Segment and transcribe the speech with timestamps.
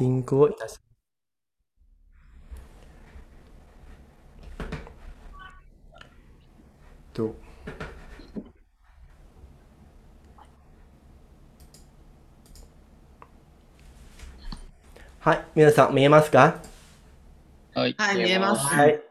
[0.00, 0.80] ティングをいたします。
[7.12, 7.34] と
[15.18, 16.62] はい、皆さん見えますか？
[17.74, 18.74] はい、はい、見えます。
[18.74, 19.02] はい。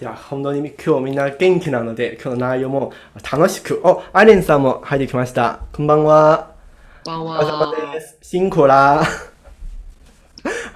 [0.00, 2.92] じゃあ、本当に今日みんな元気なので、今日の内容も
[3.30, 3.80] 楽しく。
[3.84, 5.60] お、アレンさんも入ってきました。
[5.72, 6.56] こんばんは。
[7.04, 7.92] こんばんは。
[7.92, 8.18] です。
[8.22, 9.04] 辛苦ら。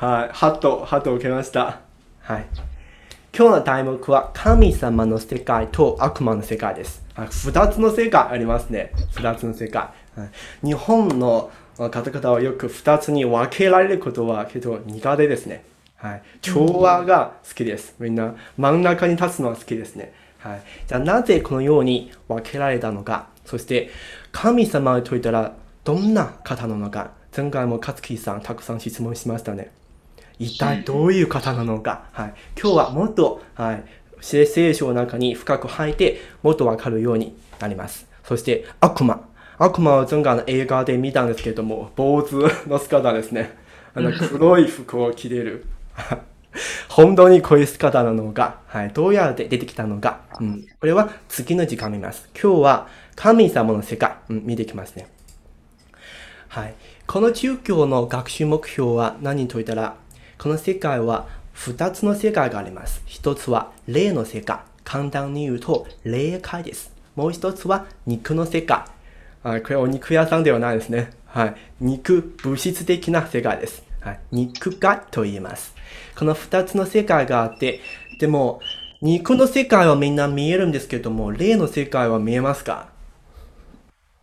[0.02, 1.78] はい、ハット、ハットを受けました。
[2.22, 2.46] はい。
[3.32, 7.04] 今日の題目は神様の世界と悪魔の世界です。
[7.14, 8.92] 二つの世界ありますね。
[9.14, 9.90] 二つの世界。
[10.64, 15.64] 日本の方々はよく二つに分けられることはけど苦手ですね。
[15.94, 16.22] はい。
[16.40, 17.94] 調和が好きです。
[18.00, 20.12] みんな真ん中に立つのは好きですね。
[20.38, 20.62] はい。
[20.88, 23.28] じゃあなぜこのように分けられたのか。
[23.44, 23.90] そして
[24.32, 25.52] 神様といったら
[25.84, 27.12] どんな方なのか。
[27.36, 29.70] 前回も勝木さんたくさん質問しましたね。
[30.38, 32.04] 一体どういう方なのか。
[32.12, 32.34] はい。
[32.60, 33.84] 今日はもっと、はい。
[34.20, 38.06] 聖書の中に深く入ってもっとわかるようになります。
[38.24, 39.20] そして悪魔。
[39.58, 43.56] 悪魔は前回の映画で見たんですけども、坊主の姿ですね。
[43.94, 45.66] あの黒い服を着ている。
[46.88, 52.28] 本当にこういう姿なのか、はい、どうやって出てきたのか、うん、これは次の時間見ます。
[52.34, 55.08] 今日は神様の世界、うん、見ていきますね。
[56.48, 56.74] はい。
[57.06, 59.96] この宗教の学習目標は何と言ったら、
[60.42, 63.00] この世界は二つの世界があります。
[63.06, 64.58] 一つは霊の世界。
[64.82, 66.92] 簡単に言うと霊界です。
[67.14, 68.82] もう一つは肉の世界。
[69.44, 71.10] あこれお肉屋さんではないですね。
[71.26, 71.54] はい。
[71.80, 73.84] 肉、物質的な世界です。
[74.00, 75.76] はい、肉界と言います。
[76.18, 77.78] この二つの世界があって、
[78.18, 78.60] でも、
[79.00, 82.88] 肉の世界はみんな見えるんですけども、霊の世界は見えますか？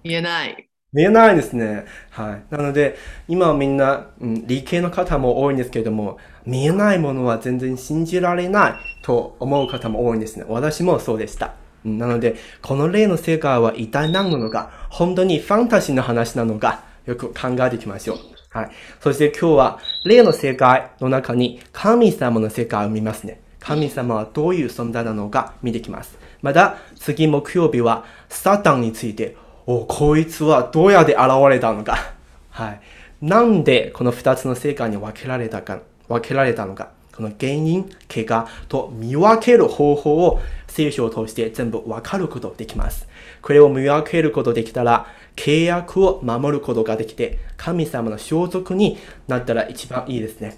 [0.03, 0.68] 見えない。
[0.91, 1.85] 見えないですね。
[2.09, 2.43] はい。
[2.49, 8.73] なので、今はみんな、うん、理系の方も多いんですけれども、見えないものは全然信じられない
[9.03, 10.45] と思う方も多いんですね。
[10.47, 11.53] 私もそうでした。
[11.85, 18.17] なので、この霊の世界は一体何なのか、本当にファンタジーの話なのか、よく考えていきましょう。
[18.49, 18.71] はい。
[18.99, 23.41] そして今日は、例の世界の中に神様の世界を見ますね。
[23.59, 26.17] 神様はどういう存在なのか見ていきます。
[26.41, 29.35] また、次木曜日は、サタンについて、
[29.71, 32.13] お、こいつはどうやって現れたのか。
[32.49, 32.81] はい。
[33.21, 36.89] なんでこの二つの世界に分けられたか、分けられたのか。
[37.15, 43.07] この原因、怪我と見分ける方法を聖書を通して全部分かることできます。
[43.43, 48.97] これを見分けることできたら、契約を守ることができて、神様の装束に
[49.27, 50.57] なったら一番いいですね。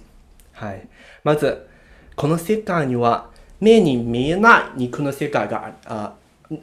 [0.53, 0.87] はい。
[1.25, 1.67] まず、
[2.15, 3.29] この世界には、
[3.59, 6.13] 目に見えない肉の世界があ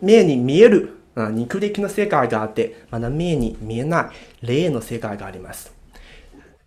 [0.01, 0.98] 目に見える
[1.31, 4.13] 肉的な世界があって、まだ目に見えな
[4.43, 5.75] い霊の世界があります。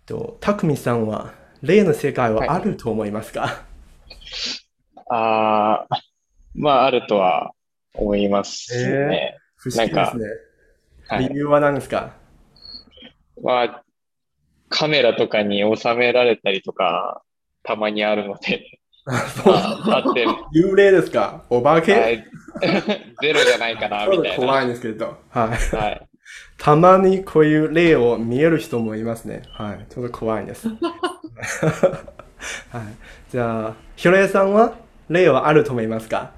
[0.06, 1.32] と、たくみさんは、
[1.62, 3.50] 霊の世界はあると思いますか、はい、
[5.08, 6.00] ああ、
[6.54, 7.52] まあ、あるとは
[7.94, 9.36] 思いますね。
[9.36, 10.26] えー、不思議ですね。
[11.28, 12.14] 理由は何ですか？
[13.42, 13.84] まあ、
[14.68, 17.22] カメラとかに収められたりとか、
[17.62, 18.80] たまにあるので。
[19.04, 21.42] そうあって 幽霊ですか？
[21.50, 22.24] お化け、はい、
[23.20, 24.36] ゼロじゃないかな、みたいな。
[24.36, 25.18] 怖いんですけど。
[25.30, 25.76] はい。
[25.76, 26.08] はい、
[26.58, 29.42] たまにこういう霊を見える人もいますね。
[29.52, 29.86] はい。
[29.92, 30.68] ちょっと怖いんです。
[30.68, 30.78] はい。
[33.30, 34.74] じゃあ、ひろやさんは
[35.08, 36.30] 霊はあると思いますか？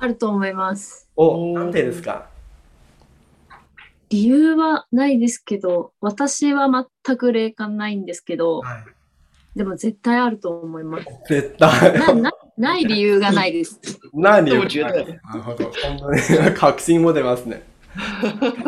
[0.00, 1.08] あると思います。
[1.16, 2.26] お、なんでですか？
[4.10, 6.68] 理由はないですけど、私は
[7.04, 8.84] 全く霊感ないんですけど、はい、
[9.58, 11.06] でも絶対あると思います。
[11.28, 13.80] 絶対ななない理由がないです。
[14.14, 15.06] ない理由がない。
[15.06, 15.64] なるほど。
[15.64, 17.64] 本当に確信も出ますね。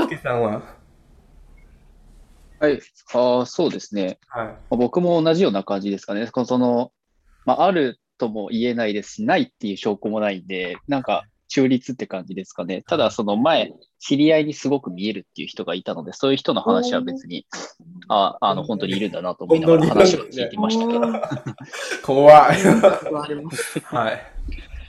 [0.08, 0.62] けさんは？
[2.58, 2.80] はい、
[3.14, 6.26] あそうですね、はい、僕も同じような感じですかね。
[6.26, 6.92] その
[7.46, 12.82] まあ、あるとも言えないですし、ないっていう証拠もないんで、なんか中立って感じですかね。
[12.82, 17.44] ただ、その前、知り合いにすごく見えるっていう人がいたので、そういう人の話は別に、
[18.08, 21.00] ああの、本当にいるんだなと思いながら話を聞いてましたけど。
[22.06, 22.56] 怖い。
[23.84, 24.22] はい。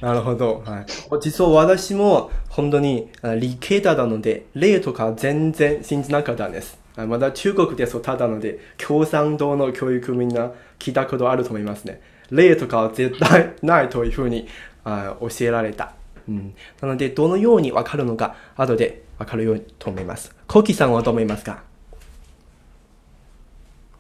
[0.02, 0.64] なるほど。
[0.64, 0.86] はい。
[1.22, 3.10] 実は私も本当に
[3.40, 6.80] 理系だったので、例とか全然信じなかったんです。
[6.96, 12.02] まだ中国で育ったので、共産党の教育みんな聞いたことあると思いますね。
[12.30, 14.48] 例とかは絶対ないというふうに
[14.84, 15.94] あ教えられた。
[16.32, 20.36] うん、なので、どのようにわかるのか、後でわかるようにと思います。
[20.48, 21.64] コキさんはどう思いますか？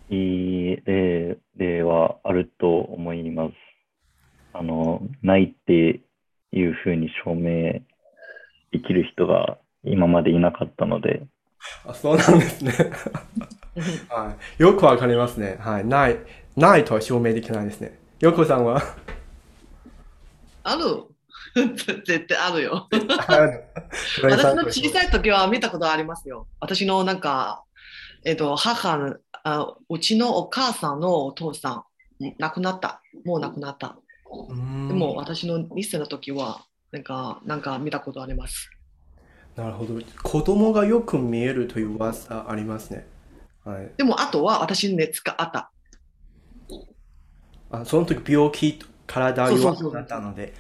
[0.10, 3.54] いい例例はあると思います。
[4.54, 6.01] あの、ないって
[6.51, 7.81] いうふうに証明
[8.72, 11.24] できる人が今までいなかったので。
[11.86, 12.72] あ、そうなんですね。
[14.10, 15.57] はい、よくわかりますね。
[15.60, 15.86] はい。
[15.86, 16.18] ない、
[16.57, 17.98] ないとは証明できないですね。
[18.19, 18.81] よこさんは？
[20.63, 21.11] ある。
[21.56, 22.88] 絶対あるよ。
[24.24, 26.48] 私の小さい時は見たことありますよ。
[26.59, 27.63] 私のなんか、
[28.24, 31.86] えっ、ー、と、母のあ、うちのお母さんのお父さ
[32.19, 33.01] ん、亡くなった。
[33.25, 33.98] もう亡くなった。
[34.88, 38.69] でも私の2歳の時は、なんか、なんか見たことあります。
[39.56, 40.00] なるほど。
[40.24, 43.07] 子供がよく見えるという噂ありますね。
[43.65, 45.71] はい、でも、あとは私に熱があった。
[47.71, 50.48] あその時病気、体弱くなったので。
[50.48, 50.56] そう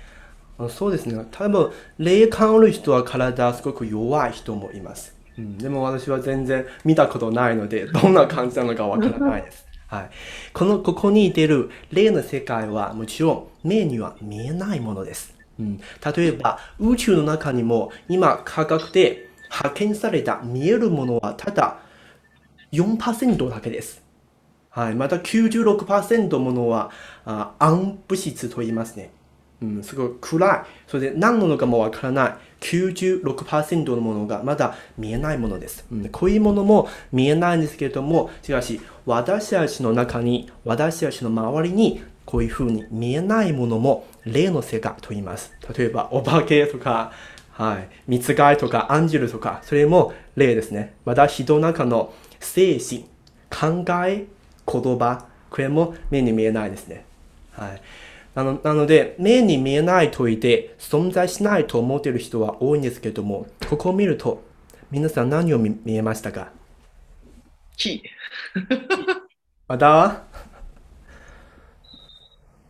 [0.67, 1.25] ですね。
[1.31, 5.15] 多分、霊感ある人は体すごく弱い人もいます。
[5.37, 9.65] うん、でも私は全然見たことないので、 どんな感じなのかわからないです。
[9.87, 10.09] はい。
[10.53, 15.35] この、ここに出る霊の世界はもちろん目には見えないものです。
[15.59, 15.79] うん、
[16.15, 21.79] 例えば、宇宙の中にも今科学で発見された見えるものはただ
[22.71, 24.01] 4%だけです。
[24.69, 24.95] はい。
[24.95, 26.91] また96%ものは
[27.25, 29.11] あ暗物質と言いますね。
[29.61, 30.61] うん、すごい暗い。
[30.87, 32.33] それで何なのかもわからない。
[32.61, 36.09] 96%のものがまだ見えないものです、うん。
[36.09, 45.51] こういうものも見えないんですけれども、しかし私たちの中に、私たちの周りにこういうふうに見えないものも霊の世界と言います。
[45.75, 47.11] 例えばお化けとか、
[47.51, 50.93] はい、見つかいとかアンジェルとか、それも霊ですね。
[51.05, 53.05] また人の中の精神、
[53.49, 54.25] 考え、
[54.71, 57.05] 言葉、これも目に見えないですね。
[57.51, 57.81] はい。
[58.33, 64.43] なのなので、目に見えない問いで存在しないと思っている人は多いんですけども、ここを見ると、
[64.89, 66.51] 皆さん何を見えましたか？
[67.77, 68.03] 木。
[69.67, 70.23] また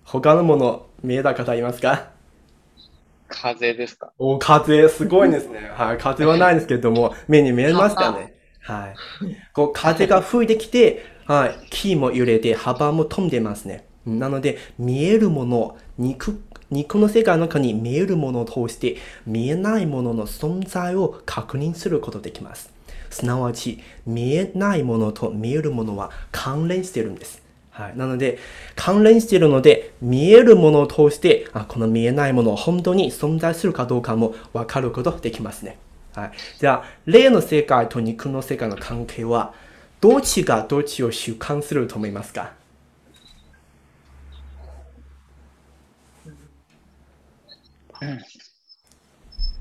[0.03, 2.09] 他のもの見えた方いますか？
[3.27, 4.11] 風ですか？
[4.17, 5.71] お、風、すごいですね。
[5.73, 5.97] はい。
[5.97, 8.35] 風はないですけども、目に見えましたね。
[8.59, 8.95] はい。
[9.53, 11.67] こう、風が吹いてきて、はい。
[11.69, 13.87] 木も揺れて、幅も飛んでますね。
[14.05, 22.71] なので、見えるもの、肉、肉の世界の中に見えるものを通して、見えないものの存在を確認することできます。
[23.09, 27.41] すなわち、見えないものと見えるものは関連してるんです。
[27.69, 27.97] はい。
[27.97, 28.39] なので、
[28.75, 35.77] 関連しているので、見えるものを通して、あこの見えないものを本当に存在するかどうかもわかることできますね。
[36.13, 36.31] はい。
[36.59, 39.53] じゃあ、霊の世界と肉の世界の関係は、
[39.99, 42.53] どっちがどっちを主観すると思いますか？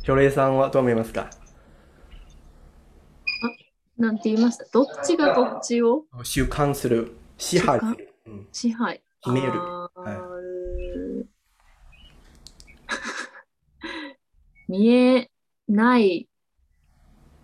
[0.03, 1.29] ひょれいさんはどう思いますか？
[1.29, 1.31] あ、
[3.99, 4.65] なんて言いました？
[4.73, 6.05] どっちがどっちを？
[6.23, 8.15] 習慣する、支配する。
[8.27, 9.03] うん、支配。
[9.23, 9.53] 決める。
[9.61, 9.89] は
[14.69, 15.31] い、見え
[15.69, 16.27] ない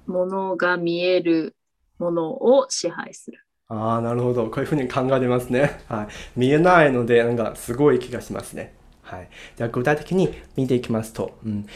[0.07, 1.55] ものが見える
[1.99, 3.39] ものを支配する。
[3.69, 4.47] ああ、なるほど。
[4.47, 5.81] こういうふうに考えてますね。
[5.89, 6.09] はい。
[6.37, 8.75] 見えないので、なんかすごい気がしますね。
[9.07, 9.29] はい。
[9.57, 11.67] じゃあ具体的に見ていきますと、うん、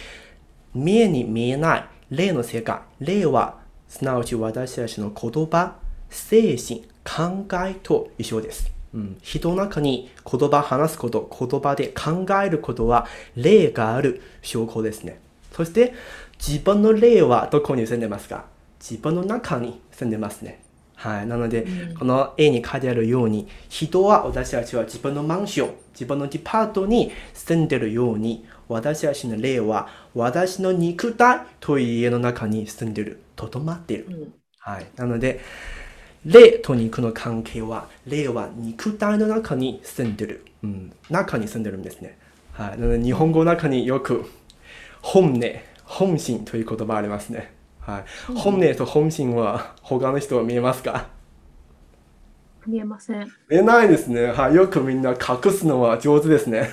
[0.75, 2.81] 見えに見えない霊の世界。
[2.99, 5.77] 霊は、すなわち私たちの言葉、
[6.11, 8.71] 精神、考えと一緒です。
[8.93, 13.07] うん、人の中に言葉話すこと、言葉で考えることは
[13.37, 15.21] 霊がある証拠ですね。
[15.53, 15.95] そして
[16.39, 18.47] 自分の霊はどこに住んでますか？
[18.81, 20.61] 自分の中に住んでますね。
[21.01, 21.27] はい。
[21.27, 34.07] なので、うん、この絵に書いてあるように、人は私たちは自分のマンション、自分のデパートに住んでるように、私たちの霊は私の肉体という家の中に住んでる、とどまっている。
[34.09, 34.87] うん、はい。
[34.97, 35.41] なので、
[36.27, 40.45] 霊と肉の関係は、霊は肉体の中に住んでる。
[40.63, 40.93] うん。
[41.09, 42.19] 中に住んでるんですね。
[42.53, 42.79] はい。
[42.79, 44.31] なので、日本語の中によく、
[45.01, 45.41] 本音、
[45.85, 47.59] 本心という言葉ありますね。
[47.91, 48.05] はい。
[48.35, 51.09] 本音と本心は 他の人は見えますか？
[52.67, 53.27] 見えません。
[53.49, 54.27] 見えないですね。
[54.27, 54.55] はい。
[54.55, 56.71] よくみんな隠すのは上手ですね。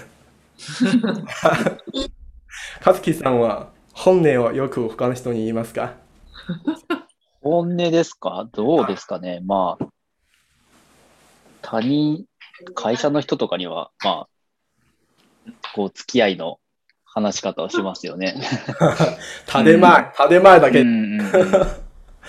[2.81, 5.93] かつきさんは本音をよく他の人に言いますか？
[7.41, 8.47] 本音ですか？
[8.51, 9.39] どうですかね？
[9.45, 9.85] まあ、
[11.61, 12.25] 他人、
[12.75, 14.27] 会社の人とかには、まあ、
[15.73, 16.59] こう、付き合いの
[17.17, 18.35] 話し方をしますよね。
[19.51, 20.85] 建前、建前だけ。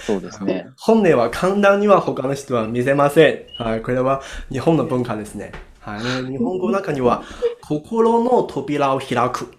[0.07, 0.69] そうですね。
[0.79, 3.63] 本音は簡単には他の人は見せません。
[3.63, 5.53] はい、これは日本の文化ですね。
[5.81, 7.23] はい、日本語の中には、
[7.69, 9.53] 心の扉を開く。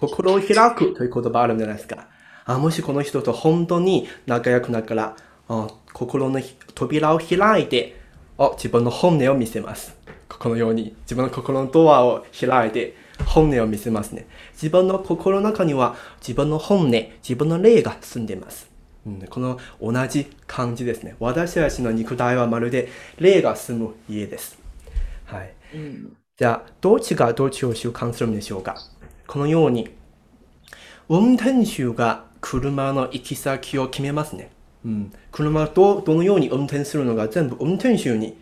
[0.00, 2.06] 心を開くという言葉あるんじゃないですか。
[2.46, 5.16] あもしこの人と本当に仲良くなったら、
[5.48, 6.40] あ心の
[6.74, 7.96] 扉を開いて
[8.38, 9.96] あ、自分の本音を見せます。
[10.28, 14.26] このように自分の心のドアを開いて本音を見せますね。
[14.52, 18.68] 自分の心の中には自分の本音、自分の霊が住んでいます。
[19.06, 21.14] うん、この同じ感じですね。
[21.20, 24.58] 私たちの肉体はまるで霊が住む家です。
[25.26, 25.52] はい。
[25.74, 28.76] うん、じゃあ、どっちがどっちを習慣するんでしょうか？
[29.26, 29.90] このように、
[31.08, 34.50] 運転手が車の行き先を決めますね。
[34.84, 38.36] うん、車とどのように運転するのが全部運転手に、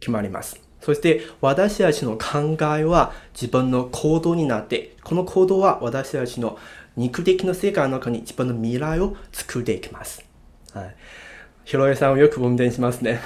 [0.00, 0.60] 決まります。
[0.80, 6.58] そして私たちの考えは自分の行動になって、この行動は私たちの
[6.96, 10.24] 肉的な世界の中に自分の未来を作っていきます。
[10.72, 10.96] はい。
[11.64, 13.20] ひろえさんをよく運転しますね。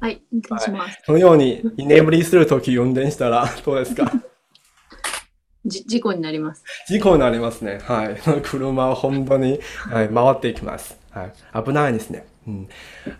[0.00, 0.88] はい、運転します。
[0.88, 4.10] はい、このように居眠りするとき運転したらどうですか？
[5.66, 6.62] じ事故になります。
[6.88, 7.78] 事故になりますね。
[7.82, 8.20] はい。
[8.42, 10.98] 車は本当に、はい、回っていきます。
[11.10, 11.32] はい。
[11.64, 12.26] 危ないですね。
[12.46, 12.68] うん。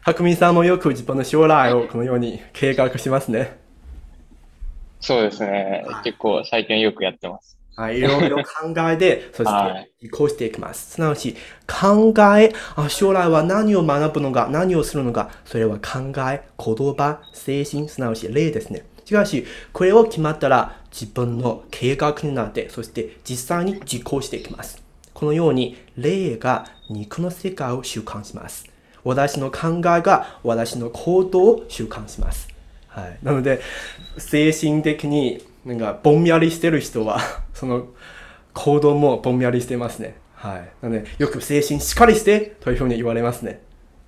[0.00, 3.58] はくみさんもよく自分の将来をこのように計画しますね。
[5.00, 5.84] そうですね。
[6.02, 7.58] 結構最近よくやってます。
[7.76, 10.92] はい、いろいろ考えて、 そして移行していきます。
[10.92, 11.34] すなわち、
[11.66, 18.84] 考えあ、将来は何を学ぶのか、何をするのか、それは考え、言葉、精神、すなわち例ですね。
[19.04, 24.82] しかし、これを決まったら自分の計画になって、そして実際に実行していきます。
[25.12, 28.73] このように、霊が肉の世界を習慣します。
[29.04, 32.48] 私の考えが私の行動を習慣します。
[32.88, 33.18] はい。
[33.22, 33.60] なので、
[34.18, 37.20] 精神的になんかぼんやりしてる人は、
[37.52, 37.88] その
[38.52, 40.16] 行動もぼんやりしてますね。
[40.34, 40.68] はい。
[40.82, 43.60] なので、よく精神しっかりしてというふうに言われますね。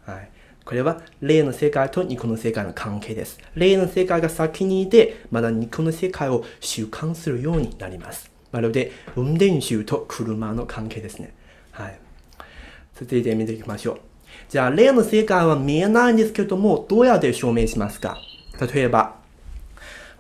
[0.05, 0.29] はい。
[0.65, 3.39] これは霊の世界と肉の世界の関係です。
[3.55, 8.31] 霊の世界が先にいて、まだ肉の世界を習慣するようになります。
[8.53, 11.35] まるで運転手と車の関係ですね。
[11.71, 11.99] はい。
[12.95, 14.01] 続いて見ていきましょう。
[14.49, 18.17] じゃあ、霊の世界は見えないんですけども、どうやって証明しますか？
[18.73, 19.17] 例えば、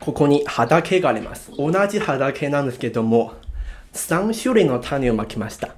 [0.01, 1.53] ここに畑があります。
[1.57, 3.35] 同じ畑なんですけども、
[3.93, 5.77] 3種類の種をまきました。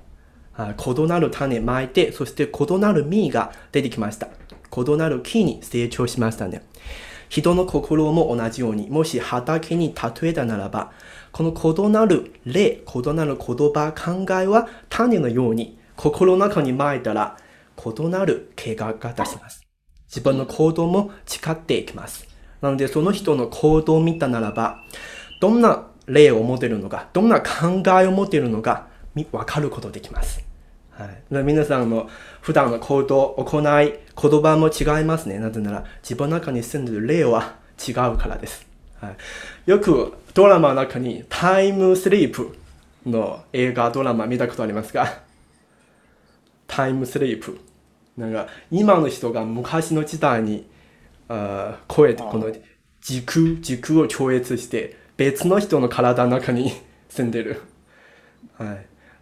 [0.59, 4.29] 異なる種まいて、そして異なる実が出てきました。
[4.77, 6.63] 異なる木に成長しましたね。
[7.29, 10.91] 人の心も同じように、もし畑に例えたならば、
[11.33, 17.37] この異なる例、異なる言葉、考えは種のように、心の中にまいたら、
[17.79, 19.63] 異なる計画が出します。
[20.09, 22.27] 自分の行動も誓っていきます。
[22.61, 24.83] なので、その人の行動を見たならば、
[25.41, 28.89] どんな例を持ってるのか、どんな考えを持ってるのか、
[29.33, 30.43] わかることできます。
[30.91, 32.09] はい、皆さんの
[32.41, 33.65] 普段の行動、行い、
[34.21, 35.39] 言葉も違いますね。
[35.39, 37.55] なぜなら、自分の中に住んでる例は
[37.87, 38.67] 違うからです。
[39.01, 42.57] はい、よくドラマの中にタイムスリープ
[43.07, 45.21] の映画、ドラマ見たことありますか？
[46.67, 47.61] タイムスリープ。
[48.19, 50.69] なんか、今の人が昔の時代に
[51.29, 52.53] あ超えて、この
[53.01, 56.73] 時空、時空を超越して、別の人の体の中に
[57.09, 57.63] 住んでる。
[58.57, 58.69] はい。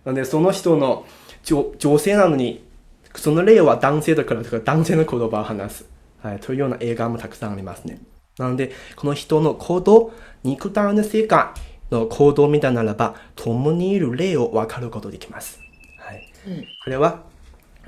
[0.04, 1.04] なので、その人の
[1.44, 2.64] 女女性なのに、
[3.14, 5.88] その例は男性だからとか男性の言葉を話す。
[6.22, 6.40] はい。
[6.40, 8.00] というような映画もたくさんありますね。
[8.38, 10.12] なので、この人の行動、
[10.42, 11.48] 肉体の世界
[11.90, 15.60] の行動を見たならば、共にいる例を分かることできます。
[15.98, 16.32] はい。
[16.46, 17.35] うん、これは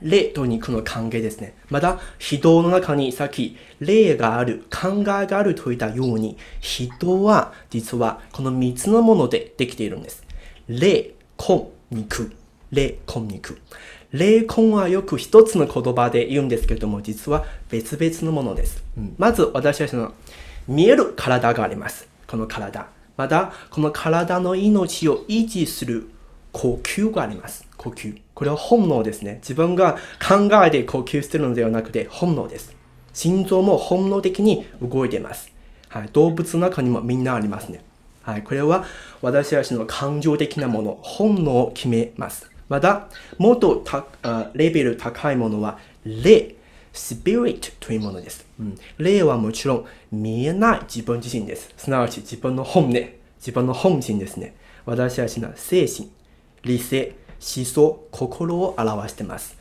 [0.03, 1.55] 霊と肉の関係ですね。
[1.71, 10.25] また、人の中にさっき、霊がある、考えがあると言ったように、人は実はこの3つのものでできているんです。
[10.69, 12.33] 霊、根、肉。
[12.71, 13.61] 霊、根、肉。
[14.13, 18.83] 霊根はよく一つの言葉で言うんですけれども、実は別々のものです。
[18.97, 20.15] うん、まず、私たちの
[20.67, 22.09] 見える体があります。
[22.27, 22.89] この体。
[23.17, 26.09] また、この体の命を維持する
[26.53, 27.67] 呼吸があります。
[27.77, 28.19] 呼吸。
[28.39, 29.41] これは本能ですね。
[29.43, 32.73] 自分が考えて呼吸してるのではなくて本能です。
[33.13, 35.53] 心臓も本能的に動いています。
[35.89, 37.83] はい、動物の中にもみんなありますね。
[38.23, 38.85] はい、これは
[39.23, 42.49] 私たちの感情的なもの、本能を決めます。
[42.69, 43.83] また、もっと
[44.55, 46.55] レベル高いものは、霊、
[46.93, 48.47] スピリットというものです。
[48.61, 51.75] うん、霊はもちろん見えない自分自身です。
[51.77, 52.93] すなわち自分の本音、
[53.39, 54.55] 自分の本心ですね。
[54.87, 56.09] 私たちの精神、
[56.63, 59.57] 理性、思想、心を表しています。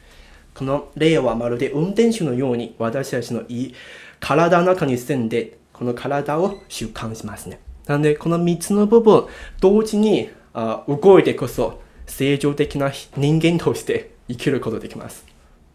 [0.53, 3.75] この例はまるで運転手のように私たちのいい
[4.19, 7.59] 体の中に住んで、この体を習慣しますね。
[7.85, 9.27] なので、この3つの部分、
[9.61, 15.25] 同時にあ動いてこそ、正常的な人間として生きることできます。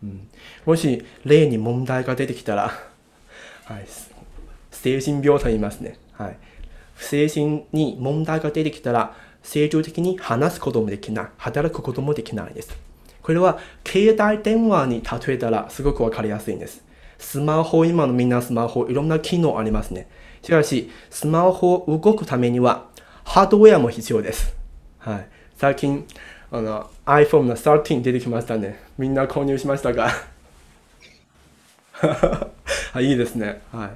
[0.03, 0.29] うん、
[0.67, 2.73] もし、例に問題が出てきたら、
[3.65, 3.87] はい、
[4.71, 5.99] 精神病と言いますね。
[6.13, 6.37] はい、
[6.97, 12.77] 精神に問題が出てきたら、正常的に話すこともできない、働くこともできないです。
[13.23, 16.83] これは携帯電話に例えたらすごくわかりやすいんです。
[17.19, 20.09] スマホ、今のみんなスマホ、いろんな機能ありますね。
[20.43, 22.87] しかし、スマホを動くためには
[23.25, 24.55] ハードウェアも必要です。
[24.99, 25.29] はい。
[25.57, 26.05] 最近、
[26.51, 28.81] あの iPhone の13出てきましたね。
[28.99, 30.11] みんな購入しましたか？
[32.93, 33.63] はい、いいですね。
[33.73, 33.91] はい。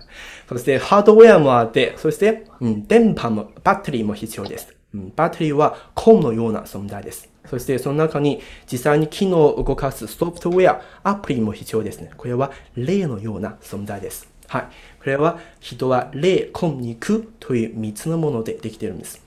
[0.49, 4.76] そしてハードウェアもあって、そして、うん、電波も、バッテリーも必要です。
[4.95, 7.29] うん、バッテリーはコンのような存在です。
[7.47, 8.41] そしてその中に
[8.71, 12.11] 実際に機能を動かすソフトウェア、アプリも必要ですね。
[12.17, 14.29] これは霊のような存在です。
[14.49, 14.69] はい。
[15.01, 19.23] これは人は霊、根、肉という3つのものでできているんです。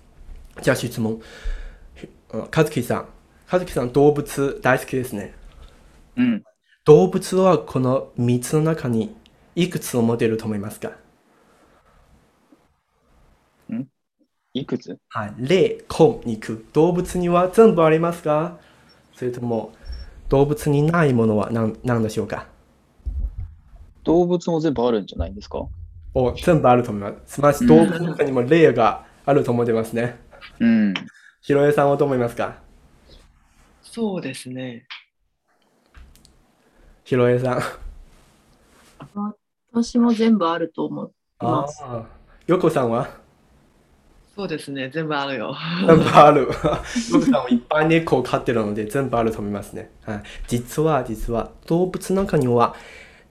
[0.62, 1.22] じゃあ質問。
[2.32, 3.10] 和樹さん。
[3.51, 5.34] 和樹さん、動物大好きですね。
[6.18, 6.44] うん。
[6.86, 9.16] 動物はこの3つの中に
[9.56, 10.92] いくつを持てると思いますか
[13.74, 13.89] ん
[14.53, 14.98] いくつ？
[15.10, 15.34] はい。
[15.38, 16.65] 霊、根、肉。
[16.74, 18.58] 動物には全部ありますか
[19.15, 19.74] それとも
[20.29, 22.48] 動物にないものは何何でしょうか？
[24.03, 25.68] 動物も全部あるんじゃないんですか？
[26.15, 27.36] お全部あると思います。
[27.36, 30.18] つまり動物の中にも霊があると思ってますね。
[30.60, 30.94] うん。
[31.41, 32.56] ひろえさんはどう思いますか？
[33.84, 34.88] そうですね。
[37.03, 37.62] ひろえさん。
[39.72, 41.84] 私も全部あると思います。
[42.48, 43.18] よこさんは？
[44.39, 45.53] そうですね、全部あるよ。
[45.86, 46.43] 全部ある。
[46.43, 49.91] よこさんはいっぱい猫を飼ってるので全部あると思いますね。
[50.05, 52.74] はい、実は、実は動物の中には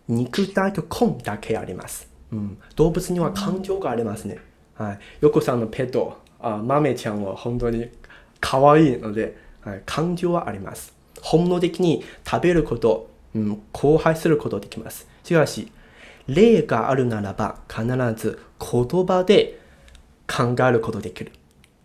[0.06, 2.10] 肉体と根だけあります。
[2.30, 4.36] うん、動物には感情がありますね。
[4.74, 7.88] はい、よこさんのペット、あ豆ちゃんは本当に
[8.38, 10.94] 可愛いので、はい、感情はあります。
[11.22, 15.08] 本能的に食べること、うん、交配することできます。
[15.24, 15.72] しかし、
[16.26, 19.66] 例があるならば必ず言葉で
[20.28, 21.32] 考えることできる。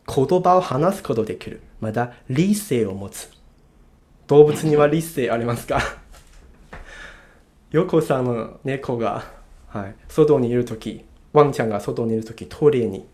[0.07, 1.61] 言葉を話すことできる。
[1.79, 3.31] また、理性を持つ。
[4.27, 5.79] 動物には理性ありますか？
[7.71, 9.23] ヨコさんの猫が、
[9.67, 13.07] はい、外にいるとき、ワンちゃんが外にいるとき、トイレに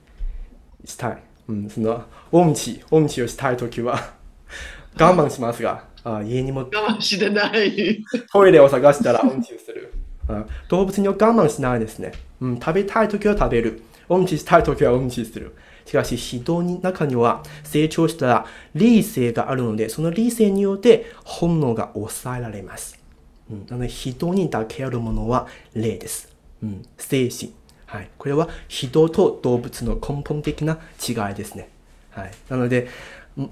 [0.83, 1.23] したい。
[1.47, 4.13] うん、その、音痴、音痴をしたいときは、
[4.99, 8.03] 我慢しますが、あ家にも我慢してない。
[8.31, 9.93] トイレを探したら音痴をする。
[10.67, 12.11] 動物には我慢しないですね。
[12.41, 13.81] うん、食べたいときは食べる。
[14.09, 15.55] 音痴したいときは音痴する。
[15.85, 18.45] しかし、人の中には成長したら
[18.75, 22.99] 理性があるので、その理性によって本能が抑えられます。
[23.49, 26.35] うん、なので人にだけあるものは霊です。
[26.61, 27.53] うん、精神。
[27.85, 28.09] はい。
[28.17, 31.69] これは人と動物の根本的な違いですね。
[32.11, 32.31] はい。
[32.49, 32.87] なので、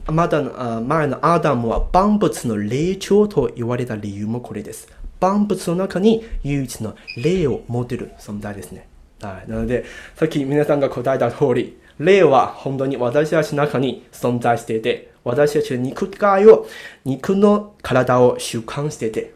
[0.05, 4.89] まだ前のアダムは万物の霊長と言われた理由もこれです。
[5.19, 8.87] 万物の中に唯一の霊を持てる存在ですね。
[9.21, 9.49] はい。
[9.49, 16.67] なので、さっき皆さんが答えた通り、霊は本当に私たちの中に存在していて、私たちの肉体を、
[17.05, 19.33] 肉の体を習慣していて、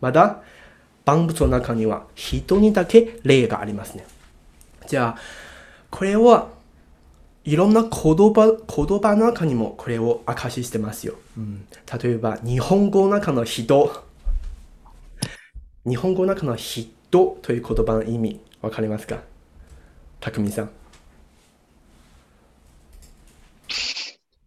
[0.00, 0.42] まだ
[1.04, 4.06] 万物の中には人にだけ霊がありますね。
[4.86, 5.20] じゃあ、
[5.90, 6.48] これは
[7.44, 11.14] いろんな言葉言葉の中にもこれを明かししてますよ。
[11.36, 11.66] うん、
[12.02, 14.04] 例えば、日本語の中の人。
[15.86, 19.22] 日本語の中の人という言葉の意味、わかりますか？
[20.20, 20.70] たくみさん。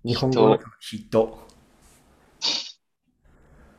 [0.03, 1.39] 日本語の中の人。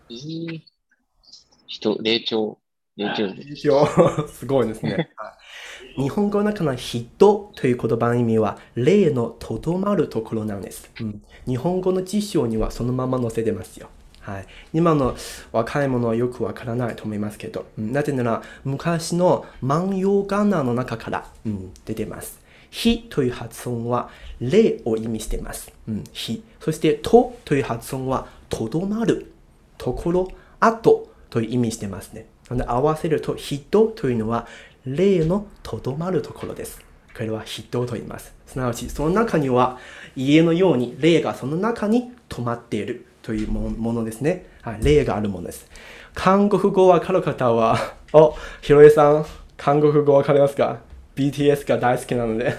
[0.08, 2.58] 人、霊長。
[2.96, 4.28] 霊長霊長。
[4.28, 5.10] すごいですね。
[5.98, 11.22] 日本語の中の人という言葉の意味は、霊のとどまるところなんです、うん。
[11.46, 13.90] 日本語の辞書にはそのまま載せてますよ。
[14.22, 15.16] はい、今の
[15.50, 22.40] 若い者はよくわからないと思いますけど、うん、なぜなら昔の万葉仮名の中から、うん、出てます。
[22.70, 24.08] ひという発音は
[24.40, 25.72] 霊を意味しています。
[25.88, 26.42] うん、ひ。
[26.60, 29.32] そしてとという発音はとどまる、
[29.76, 30.28] ところ、
[30.60, 32.26] あとという意味してますね。
[32.48, 34.46] なので合わせると人というのは
[34.86, 36.80] 霊のとどまるところです。
[37.14, 38.32] これは人と言います。
[38.46, 39.78] すなわちその中には
[40.14, 44.46] 家のように霊がその中に止まっているというものですね。
[44.62, 45.66] はい、霊があるものです。
[46.14, 47.78] 韓国語わかる方は、
[48.12, 50.80] お、ひろえさん、韓国語わかりますか
[51.16, 52.54] ?BTS が大好きなので。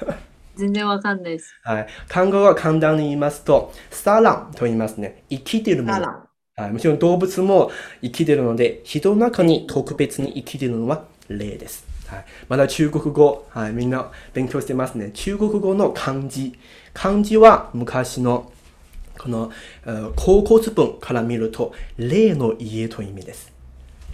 [0.56, 1.54] 全然わかんないです。
[1.62, 1.86] はい。
[2.08, 5.24] 韓国語は簡単に言いますと、サランと言いますね。
[5.28, 6.26] 生きているもの。
[6.56, 11.86] はい、もちろん動物も生きているので、人の中に特別に生きているのは霊です。
[12.06, 15.10] はい、まだ中国語、はい、みんな勉強してますね。
[15.12, 16.58] 中国語の漢字。
[16.94, 18.50] 漢字は昔の
[19.18, 19.50] この
[20.16, 23.52] 高骨文から見ると、霊の家という意味です。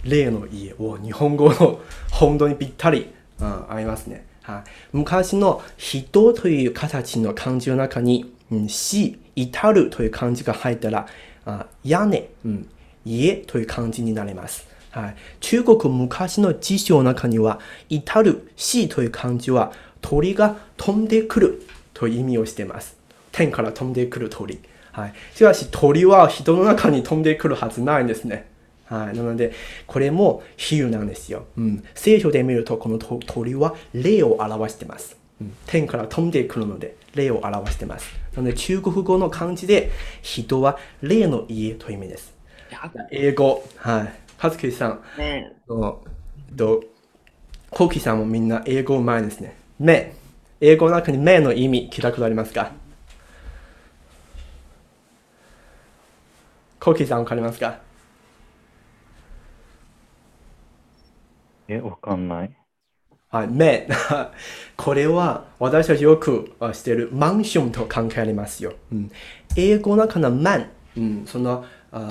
[0.03, 1.79] 霊の家を日本語の
[2.11, 4.25] 本当にぴったり、うん、ありますね。
[4.41, 11.07] はい、昔の人という形の漢字の中に、うん、死、至るという漢字が入ったら、
[11.45, 12.69] あ屋根、うん、
[13.05, 14.67] 家という漢字になります。
[14.91, 21.63] はい、中国昔の辞書の中には、至る死という漢字は鳥が飛んでくる
[21.93, 22.97] という意味をしています。
[23.31, 24.59] 天から飛んでくる鳥。
[24.93, 25.13] はい。
[25.33, 28.47] しかし鳥は人の中に飛んでくるはずないんですね。
[28.85, 29.17] はい。
[29.17, 29.51] なので、
[29.87, 31.47] これも比喩なんですよ。
[31.57, 31.83] うん。
[31.95, 35.17] 聖書で見ると、この鳥は霊を表してます。
[35.41, 38.07] うん、天から飛んでくるので、霊を表してます。
[38.35, 39.89] なので、中国語の漢字で、
[40.21, 42.33] 人は霊の家という意味です。
[43.11, 44.13] 英語、はい。
[44.37, 46.83] はずきさん、ね、と、
[47.71, 49.55] コキさんもみんな英語うまいですね。
[49.79, 50.13] 目。
[50.61, 52.71] 英語の中に目の意味聞いたことありますか？
[56.83, 57.79] コキさんわかりますか？
[61.69, 62.53] え、わかんない。
[63.29, 63.87] はい、目。
[64.75, 68.73] これは私たちよくしているマンションと関係ありますよ。
[68.91, 69.11] うん、
[69.55, 72.09] 英語の中のマン、うん、そのあ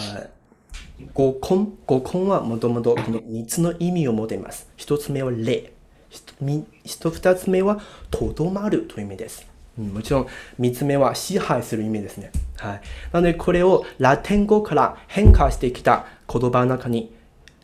[1.12, 4.70] 語根、語根はもともとこの3つの意味を持っています。
[4.78, 5.70] 1つ目は霊。
[6.10, 7.78] 2つ目は
[8.10, 9.51] とどまるという意味です。
[9.78, 10.26] うん、もちろん
[10.60, 12.30] 3つ目は支配する意味ですね。
[12.58, 12.80] はい。
[13.12, 17.14] なのでこれをラテン語から変化してきた言葉の中に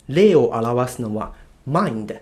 [0.08, 1.34] 霊を表すのは
[1.68, 2.20] mind、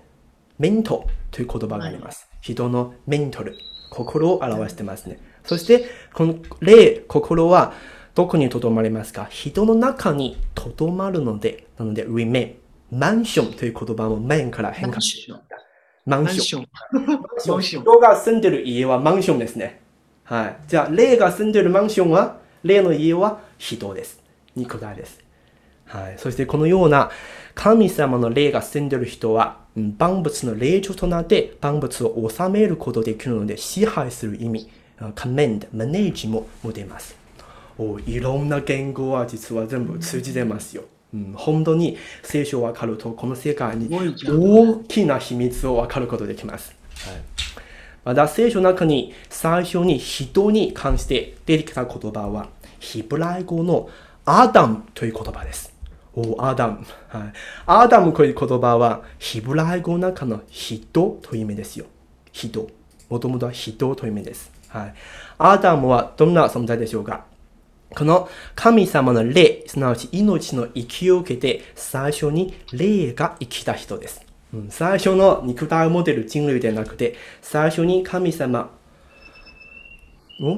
[0.59, 2.29] メントという言葉があります。
[2.40, 3.57] 人のメントル、
[3.90, 5.20] 心を表してますね。
[5.44, 7.72] そしてこの霊、心は
[8.14, 9.27] どこにとどまりますか？
[9.31, 12.57] 人の中にとどまるので、なので remain。
[12.90, 15.29] マンションという言葉も面から変化し。
[16.07, 16.69] マンション。
[16.92, 17.01] マ
[17.59, 17.83] ンション。
[17.83, 19.81] 人が住んでる家はマンションですね。
[20.25, 20.57] はい。
[20.69, 24.23] じゃあ、霊が住んでるマンションは、霊の家は人です。
[24.55, 25.19] 肉体です。
[25.85, 26.14] はい。
[26.19, 27.11] そしてこのような
[27.55, 34.71] 神様の霊が住んでる人は、万物の霊長となって万物を治めることできるので支配する意味、
[35.21, 37.16] コメンド、マネージも持てます。
[37.79, 40.85] おいろんな言語は実は全部通じてますよ。
[41.14, 46.75] うん、本当に聖書をわかると、この世界に大きな秘密をわかることできます。
[47.07, 47.23] はい、
[48.05, 53.88] また聖書の中に最初に人に関して出てきた言葉は、ヒブライ語の
[54.25, 55.73] アダムという言葉です。
[56.14, 56.85] おアダム。
[57.09, 57.33] はい。
[57.66, 61.87] アダムという言葉は、ヒブライ語の中の人という意味ですよ。
[62.33, 62.69] 人。
[63.09, 64.51] もともとは人という意味です。
[64.69, 64.95] はい。
[65.38, 67.25] アダムはどんな存在でしょうか？
[67.94, 74.25] この神様の霊、すなわち命の息を受けて、最初に霊が生きた人です。
[74.53, 78.70] うん、最初の肉体を持てる人類ではなくて、最初に神様、
[80.42, 80.57] お？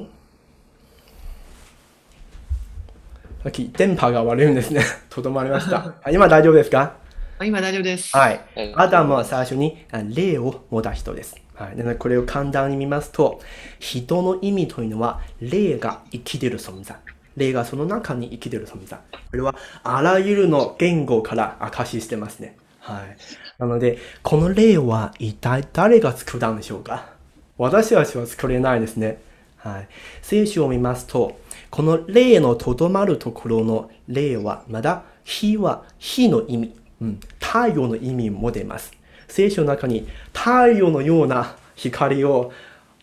[3.43, 4.83] さっき電波が悪いんですね。
[5.09, 5.93] とどまりました。
[6.11, 6.97] 今大丈夫ですか？
[7.41, 8.15] 今大丈夫です。
[8.17, 8.41] はい。
[8.75, 11.37] アダムは最初に霊を持った人です。
[11.53, 11.77] はい。
[11.77, 13.39] なのでこれを簡単に見ますと、
[13.79, 16.97] 人の意味というのは霊が生きている存在。
[17.39, 18.99] 霊がその中に生きてる存在。
[19.11, 22.55] これはあらゆるの言語から証ししてますね。
[22.79, 23.17] はい。
[23.57, 27.09] なので、この霊は一体誰が作ったんでしょうか？
[27.57, 29.21] 私たちは作れないですね。
[29.57, 29.87] はい。
[30.21, 38.93] 聖書を見ますと、この霊のとどまるところの霊は、まだ火は火の意味、うん、太陽の意味も出ます。
[39.27, 42.51] 聖書の中に太陽のような光を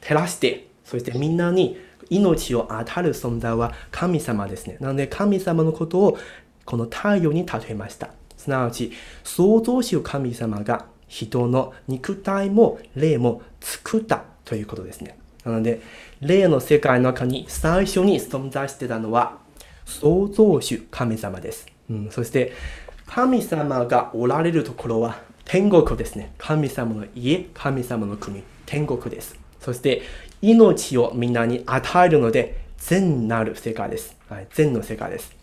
[0.01, 1.79] 照らして、そしてみんなに
[2.11, 4.77] 命を与える存在は神様ですね。
[4.81, 6.19] なので神様のことを
[6.65, 8.11] この太陽に例えました。
[8.37, 8.93] すなわち、
[9.25, 15.19] 創造主神様が人の肉体も霊も作ったということですね。
[15.45, 15.81] なので、
[16.21, 19.39] 霊の世界の中に最初に存在してたのは
[19.85, 21.67] 創造主神様です。
[21.89, 22.53] うん、そして、
[23.07, 26.33] 神様がおられるところは天国ですね。
[26.39, 29.39] 神様の家、神様の国、天国です。
[29.61, 30.03] そして、
[30.43, 34.17] 命をみんなに与えるので、善なる世界です。
[34.29, 35.35] はい、善の世界です。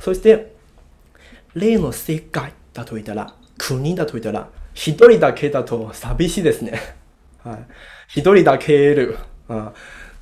[0.00, 0.54] そして、
[1.54, 6.80] 霊の世界だと言ったら、国だと言ったら、一人だけだと寂しいですね。
[7.42, 7.58] はい、
[8.08, 9.16] 一人だけいる、
[9.48, 9.72] あ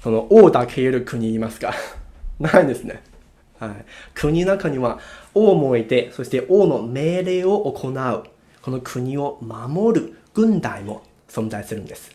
[0.03, 1.75] その王だけいる国いますか？
[2.40, 3.03] ないですね。
[3.59, 5.01] はい、国の中には
[5.35, 8.25] 王もいて、そして王の命令を行う、
[8.62, 12.14] この国を守る軍隊も存在するんです。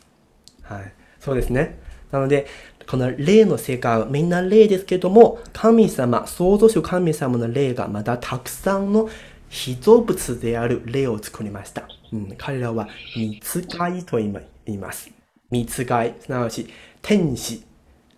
[0.62, 1.80] はい、そうですね。
[2.14, 2.46] なので、
[2.88, 9.10] この霊の世界はみんな霊ですけども、神様、創造主神様の霊がまたたくさんの
[9.50, 11.88] 被造物である霊を作りました。
[12.12, 14.32] うん、彼らは見つかいと言
[14.68, 15.10] います。
[15.50, 16.68] 見つかい、すなわち
[17.02, 17.64] 天使、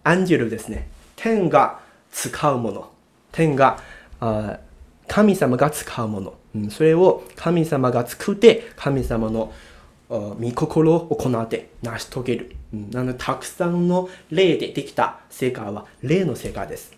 [0.03, 0.89] アンジェルですね。
[1.15, 1.79] 天が
[2.11, 2.91] 使うもの。
[3.31, 3.79] 天が、
[4.19, 4.59] あ
[5.07, 6.69] 神様が使うもの、うん。
[6.69, 9.53] それを神様が作って、神様の
[10.39, 12.55] 御心を行って成し遂げる。
[12.91, 16.93] なの、たくさんの霊でできた世界は霊の世界です。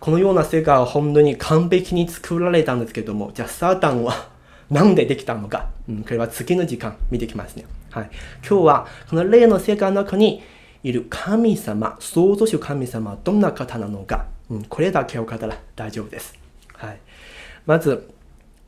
[0.00, 4.28] このような世界は本当に完璧に作られたんですけども、じゃあサータンは
[4.70, 7.64] なんでできたのか、うん、これは次の時間見てきますね。
[7.90, 8.10] はい。
[8.46, 10.42] 今日はこの霊の世界の中に
[10.82, 16.34] いる神様、創造主神様はどんな方なのか、うん、これだけを語ら大丈夫です。
[16.74, 16.98] はい。
[17.66, 18.10] まず、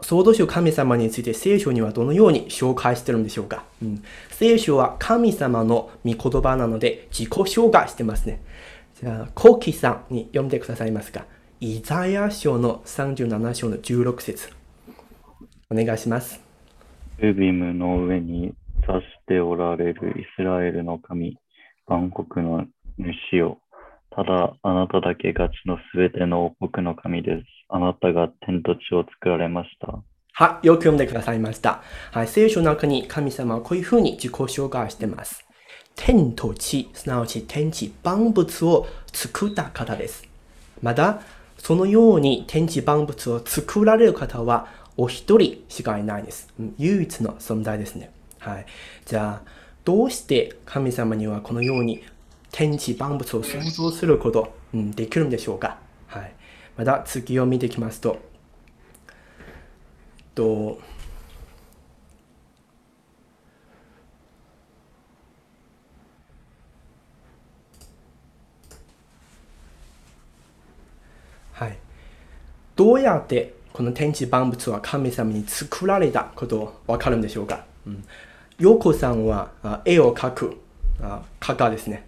[0.02, 8.40] 創造主神様について聖書にはどのように紹介してるんでしょうか、うん、聖書は神様の御言葉なので自己紹介してますね。
[9.00, 11.26] じゃあ、コキさんに読んでくださいますか。
[11.60, 14.50] イザヤ書の37章の16節
[15.70, 16.40] お願いします。
[17.18, 18.54] ウビムの上に
[18.86, 21.38] 座しておられるイスラエルの神、
[21.86, 22.66] 万国の
[22.98, 23.58] 主よ。
[24.16, 27.44] ただ、あなただけが地のすべての王国の神です。
[27.68, 30.02] あなたが天と地を作られました。
[30.32, 31.82] はい、よく読んでくださいました。
[32.12, 35.44] はい、聖書の中に神様はこういうふうに自己紹介しています。
[35.96, 40.26] 天と地、すなわち天地万物を作った方です。
[40.80, 41.20] また、
[41.58, 46.48] そのように天地万物を作られる方はお一人しかいないです。
[46.78, 48.10] 唯一の存在ですね。
[48.38, 48.66] はい。
[49.04, 49.50] じゃあ、
[49.84, 52.02] どうして神様にはこのように
[52.52, 55.78] 天地万物を創造すること、うん、できるんでしょうか？
[56.06, 56.32] はい。
[56.76, 58.18] また次を見ていきますと、
[60.34, 60.78] と
[71.52, 71.78] はい。
[72.74, 78.04] どうやってこの天地万物は神様に作られたことわかるんでしょうか、うん、
[78.58, 79.50] ヨコさんは
[79.84, 80.56] 絵を描く
[80.98, 82.06] 画家ですね。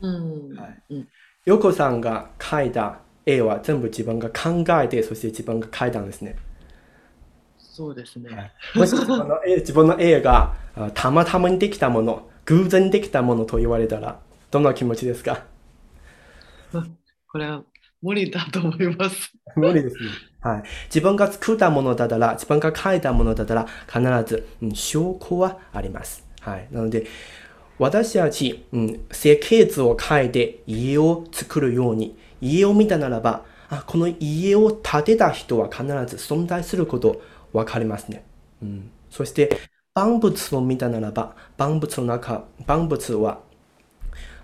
[0.00, 0.82] うんはい、
[1.44, 6.36] ヨコさんが描いた絵は全部自分が考えて、そして自分が描いたんですね。
[7.58, 8.30] そうですね。
[8.30, 10.54] はい、 もし自分の絵自分の絵が
[10.94, 15.44] たまたまにできたもの、偶然できたものと言われたら、どんな気持ちですか？
[17.28, 17.64] これは
[18.02, 19.32] 無理だと思います。
[19.56, 20.10] 無理ですね。
[20.40, 20.62] はい。
[20.86, 26.24] 自分が作ったものだったら、自分が書いたものだったら、必ず、うん、証拠はあります。
[26.40, 26.68] はい。
[26.70, 27.06] なので、
[27.78, 37.20] 私たち、うん、設計図を書いて家を作るように、家を見たならば、あこの家を建てた人は必ず存在すること
[37.52, 38.24] わかりますね。
[38.62, 39.58] うん、そして、
[39.94, 43.40] 万物を見たならば、万物の中、万物は、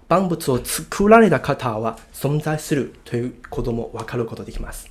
[0.09, 4.91] 万物を作られた方は存在するということもわかることできます。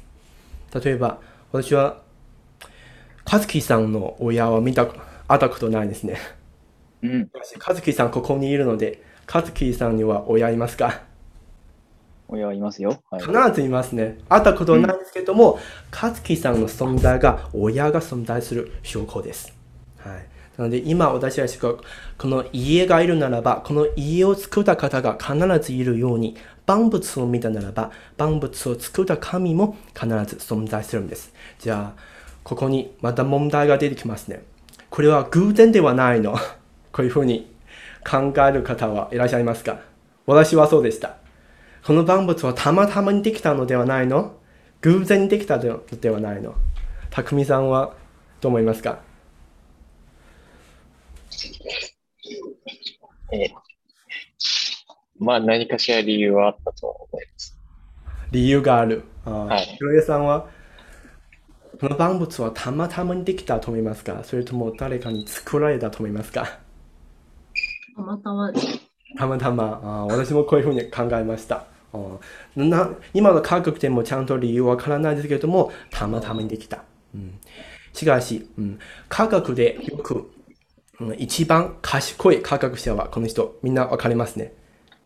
[0.73, 1.19] 例えば、
[1.51, 2.01] 私は、
[3.31, 4.87] 和樹さんの親は見た、
[5.27, 6.17] 会ったことないですね。
[7.01, 7.29] うん。
[7.65, 11.01] 和樹さんここにいるので、和樹さんには親いますか？
[12.27, 13.03] 親はいますよ。
[13.09, 14.17] はい、必ずいますね。
[14.29, 15.59] 会ったことないんですけども、
[15.91, 19.53] 和樹さんの存在が親が存在する証拠です。
[19.97, 20.27] はい。
[20.57, 21.73] なので今私たちが
[22.17, 31.33] この家がいるならば、この家を作った方が必ずいるように、万物を見たならば、万物を作った神も必ず存在するんです。
[31.59, 32.01] じゃあ、
[32.43, 34.43] ここにまた問題が出てきますね。
[34.89, 36.37] これは偶然ではないの。
[36.91, 37.53] こういうふうに
[38.09, 39.81] 考える方はいらっしゃいますか？
[40.25, 41.17] 私はそうでした。
[41.85, 44.35] この万物はたまたまにできたのではないの？
[44.81, 46.55] 偶然にできたのではないの？
[47.09, 47.93] 匠さんは
[48.39, 49.01] どう思いますか？
[53.31, 53.49] え
[55.17, 57.57] まあ何かしら理由はあったと思います。
[58.31, 59.03] 理由がある。
[59.25, 59.65] あはい。
[59.77, 60.49] 広江さんは
[61.79, 64.23] この万物はたまたまにできたと思いますか？
[64.23, 66.60] それとも誰かに作られたと思いますか？
[68.01, 68.51] たまたま。
[69.17, 70.05] たまたまあ。
[70.07, 71.65] 私もこういうふうに考えました。
[72.55, 76.83] な今の科学でもちゃんと理由わからないですけれども、たまたまにできた。
[77.13, 77.39] うん、
[77.93, 80.31] しかし、うん、科学でよく、
[80.99, 84.53] うん、一番賢い科学者はこの人、みんなわかりますね。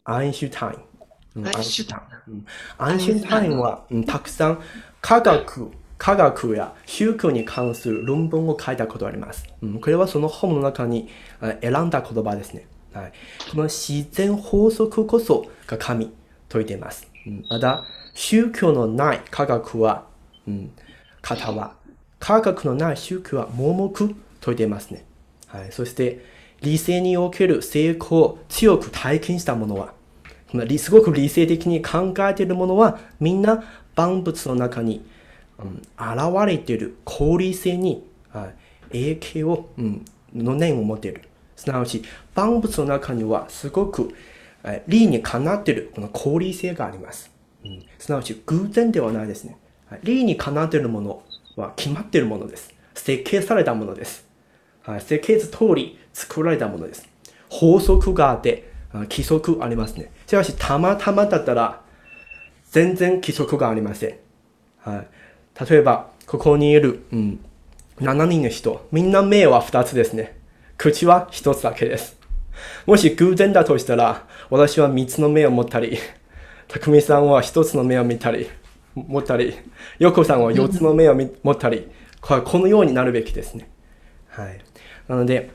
[0.03, 1.47] アインシュタイン。
[1.47, 1.95] アインシュタ
[2.27, 2.45] イン。
[2.77, 4.61] アインシュタインは、うん、たくさん
[5.01, 9.47] 科学、科学や宗教に関する論文を書いたことがあります。
[9.63, 11.09] うん、これはその本の中に
[11.61, 12.67] 選んだ言葉ですね。
[12.95, 13.13] はい、
[13.51, 16.07] この自然法則こそが神
[16.47, 17.11] と言っています。
[17.27, 20.05] うん、また、宗教のない科学は、
[20.47, 20.71] うん、
[21.21, 21.75] 方は、
[22.19, 25.03] 科学のない宗教は盲目と言っていますね。
[25.47, 26.23] はい、そして、
[26.61, 29.93] 理性における成功を強く体験した者は、
[30.77, 33.61] すごく理性的に考えている者は、みんな
[33.95, 35.05] 万物の中に、
[35.59, 38.53] うん、現れている効率性に、は
[38.89, 41.23] い、影響を、うん、の念を持っている。
[41.55, 44.13] すなわち、万物の中にはすごく
[44.87, 47.31] 理にかなっているこの効率性があります。
[47.63, 49.57] うん、すなわち偶然ではないですね。
[50.03, 51.23] 理にかなっているもの
[51.55, 52.73] は決まっているものです。
[52.95, 54.25] 設計されたものです。
[54.83, 57.07] はい、設計図通り作られたものです。
[57.49, 60.11] 法則があって、規則ありますね。
[60.27, 61.81] しかし、たまたまだったら、
[62.71, 64.17] 全然規則がありません。
[64.79, 67.39] はい、例えば、ここにいる、うん、
[67.99, 70.37] 7人の人、みんな目は2つですね。
[70.77, 72.17] 口は1つだけです。
[72.85, 75.97] もし偶然だとしたら、私は3つの目を持ったり、
[76.67, 78.49] たくみさんは一つの目を見たり、
[78.95, 79.55] 持ったり、
[79.99, 81.89] よこさんは四つの目を持ったり、
[82.21, 83.69] このようになるべきですね。
[84.29, 84.59] はい。
[85.07, 85.51] なので、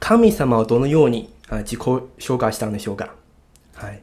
[0.00, 3.14] 神様はどのように自己紹介したんでしょうか。
[3.74, 4.02] はい。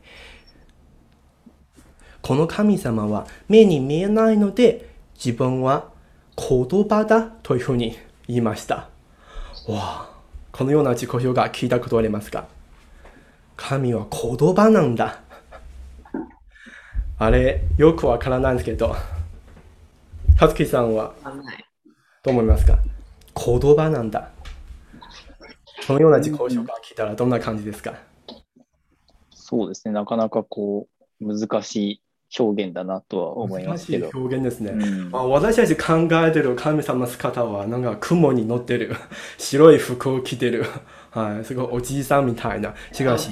[2.22, 5.90] この神様は目に見えないので、自分は
[6.38, 8.76] 言葉だというふうに言いました。
[8.76, 8.90] わ
[9.70, 10.11] あ、
[10.52, 12.48] このような自己評価聞いたことありますか
[13.56, 15.22] 神は言葉なんだ。
[17.18, 18.96] あれ、よくわからないんですけど、
[20.38, 21.14] かつきさんは
[22.24, 22.80] どう思いますか？
[23.36, 24.30] 言葉なんだ。
[25.88, 27.94] このような自己紹介聞いたらどんな感じですか？
[29.32, 30.88] そうですね、なかなかこ
[31.22, 32.02] う、難しい
[32.40, 34.10] 表現だなとは思いますけど。
[34.14, 34.72] 表現ですね。
[34.72, 38.96] うん、まあ、私たち考えてる神様の姿は、なんか雲に乗ってる、
[39.38, 40.66] 白い服を着てる、
[41.10, 42.74] はい、すごいおじいさんみたいな。
[42.92, 43.32] しかし、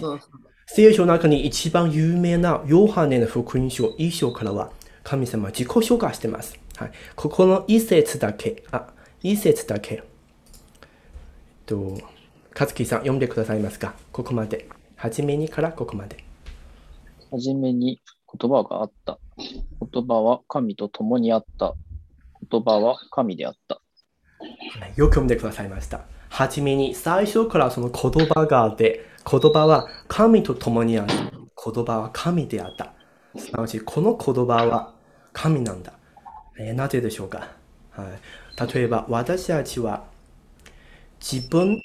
[0.68, 4.72] 聖書の中に一番有名なヨハネの福音書一章からは、
[5.04, 6.60] 神様自己紹介してます。
[6.76, 8.88] はい、ここの一節だけ、あ、
[9.24, 9.96] 一節だけ。
[9.96, 10.02] えっ
[11.66, 11.98] と、
[12.54, 13.94] かつきさん読んでくださいますか？
[14.12, 14.68] ここまで。
[14.96, 16.18] はじめにからここまで。
[17.32, 18.02] はじめに
[18.38, 19.20] 言葉があった。
[19.38, 21.74] 言葉は神と共にあった。
[22.50, 23.82] 言葉は神であった。
[24.96, 26.02] よく読んでくださいました。
[26.30, 31.13] はじめに最初からその言葉があって、言葉は神と共にある。
[31.62, 32.94] 言葉は神であった。
[33.38, 34.94] すなわち、この言葉は
[35.34, 35.94] 神なんだ。
[36.60, 37.52] えー、なぜでしょうか、
[37.92, 40.04] はい、例えば、私たちは
[41.20, 41.82] 自分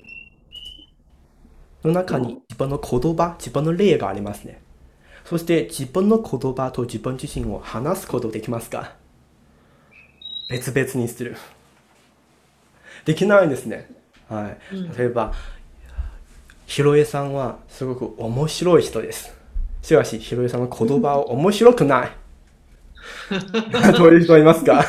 [1.84, 4.60] の中に自分の言葉、自分の例がありますね。
[5.24, 8.92] そして自分の言葉と自分自身を話すことできますか？
[10.50, 11.36] 別々にする。
[13.06, 13.90] できないんですね。
[14.28, 14.98] はい。
[14.98, 15.32] 例えば、
[16.66, 19.34] ひろえさんはすごく面白い人です。
[19.82, 22.10] しかし、ひろえさんの言葉は面白くない。
[23.98, 24.84] どういう人いますか？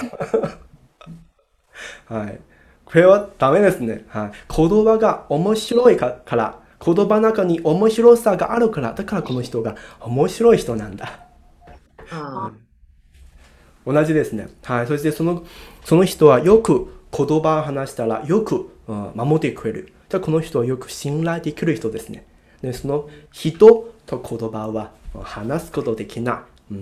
[2.08, 2.40] はい。
[2.86, 4.06] これはダメですね。
[4.10, 4.32] はい。
[4.56, 11.28] 言葉が面白いから、言葉の中に面白さがあるから、だからこの人が面白い人なんだ。
[13.86, 14.50] うん、同じですね。
[14.64, 14.88] はい。
[14.88, 15.44] そしてその、
[15.84, 19.94] その人はよく言葉を話したらよく、うん、守ってくれる。
[20.10, 22.26] じゃこの人はよく信頼できる人ですね。
[22.62, 24.92] で、その人と言葉は
[25.24, 26.38] 話すことできない。
[26.72, 26.74] う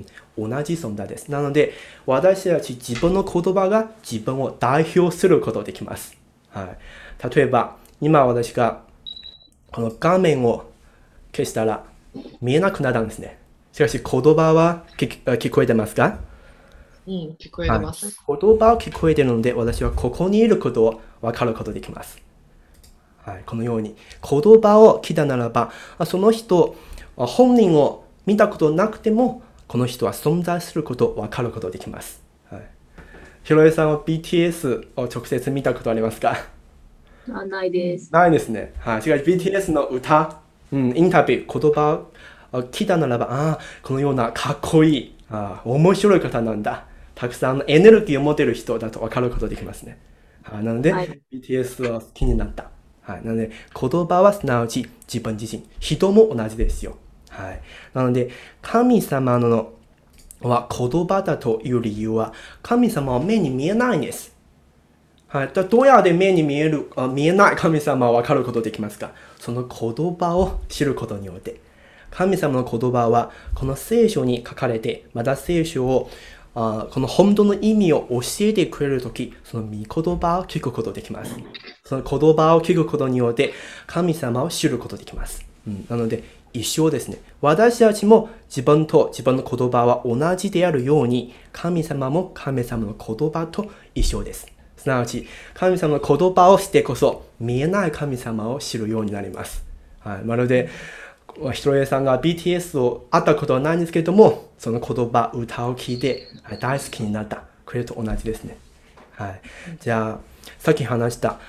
[0.46, 1.30] ん、同じ存在です。
[1.30, 1.74] なので、
[2.06, 6.18] 私たち自分の言葉が自分を代表することができます。
[6.50, 8.84] はい、例えば、今私が
[9.74, 10.72] この画面を
[11.36, 11.84] 消したら
[12.42, 13.40] 見えなくなったんですね。
[13.72, 16.20] しかし言葉は聞こえてますか？
[17.08, 18.40] うん、聞こえてます、はい。
[18.40, 22.22] 言葉を聞こえてるので、私はここにいることを分かることができます。
[23.18, 25.72] はい、このように、言葉を聞いたならば、
[26.06, 26.76] その人、
[27.16, 32.22] 本人を見たことなくても、この人は存在することを分かることができます。
[32.50, 32.62] はい、
[33.44, 36.53] ひろえさんは BTS を直接見たことありますか？
[37.32, 38.12] あないです。
[38.12, 38.74] ないですね。
[38.80, 39.02] はい。
[39.02, 42.06] しかし BTS の歌、うん、インタビュー、言葉
[42.52, 46.86] を聞いたならば、ああ、このようなかっこいい、あ面白い方なんだ。
[47.16, 50.00] たくさんのエネルギーを持てる人だと分かることができますね。
[50.44, 52.70] はい、なので、はい、BTS は好きになった。
[53.02, 53.26] はい。
[53.26, 55.64] なので、言葉はすなわち自分自身。
[55.80, 56.98] 人も同じですよ。
[57.30, 57.62] はい。
[57.94, 58.30] なので、
[58.62, 59.74] 神様の
[60.42, 64.33] は言葉だという理由は、神様は目に見えないんです。
[65.34, 69.14] はい、どうやって目に見えるあ見えない神様は分かることできますか？
[69.40, 71.60] その言葉を知ることによって。
[72.12, 76.12] 神様の言葉はこの聖書に書かれて、また聖書を
[76.54, 81.36] あこの本当の意味を教えてくれるとき、その御言葉を聞くことできます。
[81.84, 83.54] その言葉を聞くことによって
[83.88, 85.44] 神様を知ることできます。
[85.66, 87.18] うん、なので、一緒ですね。
[87.42, 94.53] 私たちも自分と自分の言葉は同じであるように、神様も神様の言葉と一緒です。
[94.84, 99.64] すなわち、神様の言葉をしてこそ、見えない神様を知るようになります。
[100.00, 100.70] はい、まるで、
[101.54, 107.44] ひろえさんが BTS を会ったことはないんですけれども、その言葉、歌を聞いて、はい、大好きになった。
[107.66, 108.58] これと同じですね。
[109.14, 109.42] はい。
[109.80, 111.40] じゃあ、さっき話した、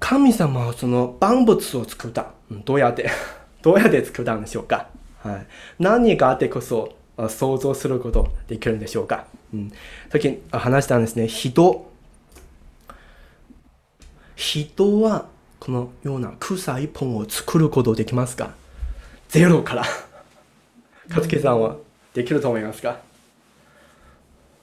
[0.00, 2.32] 神様はその万物を作った。
[2.64, 3.10] どうやって
[3.60, 4.88] どうやって作ったんでしょうか
[5.22, 5.46] はい。
[5.78, 6.94] 何があってこそ
[7.28, 9.70] 想像することできるんでしょうか、うん、
[10.10, 11.28] さっき話したんですね。
[11.28, 11.91] 人、
[14.42, 15.26] 人は
[15.60, 18.50] このような草一本を作ることできますか？
[19.28, 19.84] ゼロから。
[21.08, 21.76] 勝木さんは
[22.12, 22.98] できると思いますか？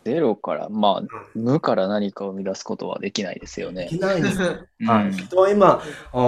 [0.03, 3.85] ゼロから、まあ、無から何かを生み出すことはできないですよね。
[3.85, 4.41] できないです、
[4.85, 5.13] はい。
[5.13, 5.81] 人は今、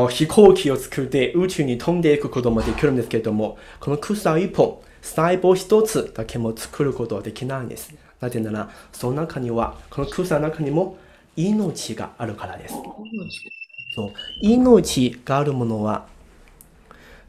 [0.10, 7.94] 飛行機を作って宇宙に飛んでいくこともできるんですけれども、この草一本、細胞一つだけも作ることはできないんです。
[8.22, 10.98] なぜなら、その中には、この草の中にも
[11.36, 12.76] 命があるからです。
[13.94, 14.12] そう
[14.42, 16.06] 命があるものは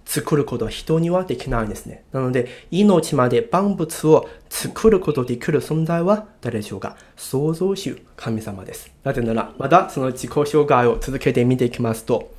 [0.04, 2.04] 作ることは人にはできないんですね。
[2.12, 6.96] なので、命まで万物を作ることできる存在は誰でしょうか？
[7.16, 8.90] 創造主、神様です。
[9.04, 12.32] なぜなら、まだその自己紹介を続けて見ていきますと、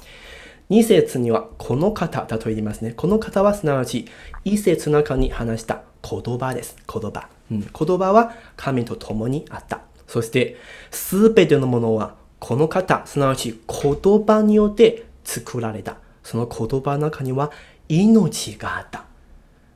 [0.69, 2.91] 2節にはこの方だと言いますね。
[2.91, 4.07] この方はすなわち、
[4.45, 6.75] 1節の中に話した言葉です。
[6.91, 7.29] 言葉。
[7.49, 9.81] うん、言葉は神と共にあった。
[10.07, 10.57] そして、
[10.91, 15.97] すべてのものはこの方、すなわち言葉によって作られた。
[16.23, 17.51] その言葉の中には
[17.89, 19.05] 命があった。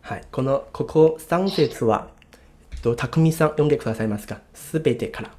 [0.01, 0.23] はい。
[0.31, 2.09] この、ここ3節は、
[2.71, 4.41] えっと、匠さん読んでくださいますか？
[4.53, 5.31] すべてから。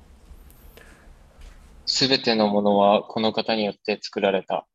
[1.86, 4.66] すべてのものはこの方によって作られた。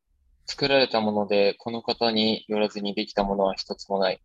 [0.46, 4.20] 作られたもので、この方によらずにできたものは一つもない。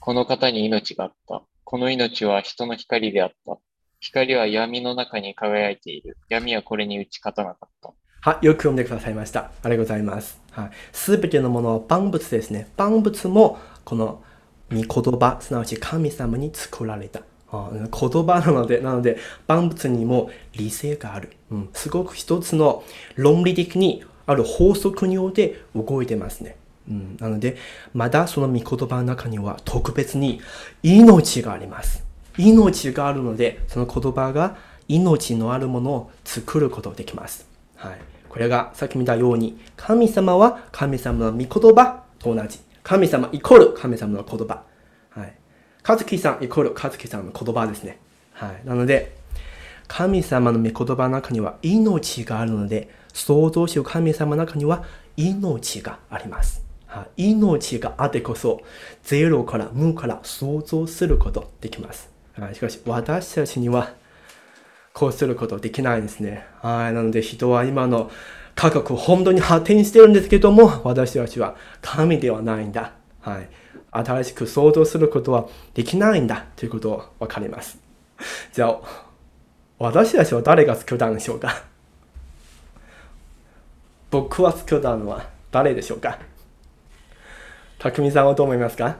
[0.00, 1.42] この方に命があった。
[1.64, 3.58] この命は人の光であった。
[4.02, 6.16] 光は闇の中に輝いている。
[6.28, 7.92] 闇はこれに打ち勝たなかった。
[8.20, 9.40] はい、よく読んでくださいました。
[9.40, 10.40] ありがとうございます。
[10.50, 10.70] はい。
[10.92, 12.68] すべてのものは万物ですね。
[12.76, 14.20] 万物も、この
[14.72, 17.20] 御言葉、すなわち神様に作られた。
[17.52, 21.30] あ言葉なので、なので、万物にも理性がある。
[21.52, 22.82] うん、すごく一つの
[23.14, 26.56] 論理的にある法則によって動いてますね。
[26.88, 27.56] うん、なので、
[27.94, 30.40] まだその御言葉の中には特別に
[30.82, 32.04] 命があります。
[32.38, 34.56] 命があるので、その言葉が
[34.88, 37.46] 命のあるものを作ることができます。
[37.76, 37.98] はい。
[38.28, 42.58] これがさっき見たように、神様は神様の御言葉と同じ。
[42.82, 44.62] 神様イコール神様の言葉。
[45.10, 45.34] はい。
[45.86, 47.98] 和樹さんイコール和樹さんの言葉ですね。
[48.32, 48.66] はい。
[48.66, 49.16] なので、
[49.88, 54.84] 神様の御言葉の中には命があるので、創造主神様の中には
[55.16, 56.64] 命があります。
[56.86, 58.60] はい、命があってこそ、
[59.02, 62.11] ゼロから無から想像することできます。
[62.52, 63.92] しかし、私たちには
[64.92, 66.46] こうすることできないんですね。
[66.60, 66.92] はい。
[66.92, 68.10] なので人は今の
[68.54, 72.92] 科学を本当に発展してるんですけども、私たちは神ではないんだ。
[73.20, 73.48] はい。
[73.90, 77.78] 新しく想像することはできないんだということをわかります。
[78.52, 78.80] じゃあ、
[79.78, 81.64] 私たちは誰が作ったんでしょうか？
[84.10, 86.18] 僕は作ったのは誰でしょうか？
[87.78, 88.96] 匠さんはどう思いますか？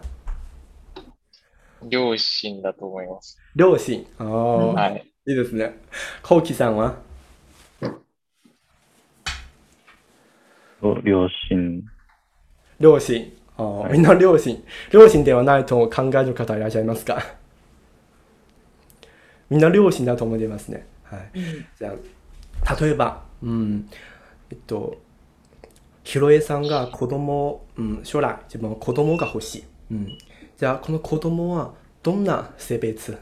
[1.89, 3.39] 両親だと思います。
[3.55, 4.07] 両親。
[4.19, 4.67] ああ。
[4.75, 5.07] はい。
[5.27, 5.79] いいですね。
[6.23, 6.97] コウキさんは？
[11.05, 11.83] 両親。
[12.81, 13.33] 両親。
[13.57, 14.65] あはい、みんな両親。
[14.93, 17.23] 両親ではないと考える方いらっしゃいますか？
[19.49, 20.87] みんな両親だと思いますね。
[21.05, 21.31] はい。
[21.79, 21.95] じゃ
[22.65, 23.89] あ、例えば、うん、
[24.51, 24.99] えっと、
[26.03, 29.65] ひろえさんが子供、うん、将来自分は子供が欲しい。
[29.93, 30.19] うん、
[30.63, 33.19] じゃあ、この子供はどんな性別？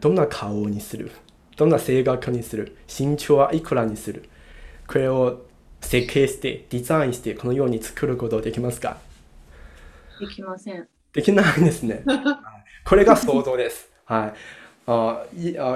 [0.00, 1.12] どんな顔にする？
[1.56, 2.76] どんな性格にする？
[2.88, 4.28] 身長はいくらにする？
[4.88, 5.42] これを
[5.80, 8.96] 設計してデザインしてこのように作ることできますか？
[10.18, 10.88] できません。
[11.12, 12.02] できないんですね。
[12.84, 13.88] これが想像です。
[14.04, 14.88] はい。
[14.88, 15.24] あ